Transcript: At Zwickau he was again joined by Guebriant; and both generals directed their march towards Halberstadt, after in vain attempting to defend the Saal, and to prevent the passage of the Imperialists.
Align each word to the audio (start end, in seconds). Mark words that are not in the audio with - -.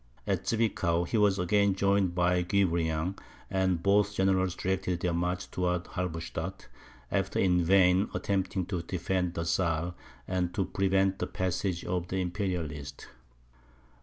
At 0.25 0.47
Zwickau 0.47 1.03
he 1.07 1.15
was 1.15 1.37
again 1.37 1.75
joined 1.75 2.15
by 2.15 2.41
Guebriant; 2.41 3.19
and 3.51 3.83
both 3.83 4.15
generals 4.15 4.55
directed 4.55 5.01
their 5.01 5.13
march 5.13 5.51
towards 5.51 5.89
Halberstadt, 5.89 6.65
after 7.11 7.37
in 7.37 7.63
vain 7.63 8.09
attempting 8.11 8.65
to 8.65 8.81
defend 8.81 9.35
the 9.35 9.45
Saal, 9.45 9.93
and 10.27 10.55
to 10.55 10.65
prevent 10.65 11.19
the 11.19 11.27
passage 11.27 11.85
of 11.85 12.07
the 12.07 12.17
Imperialists. 12.19 13.05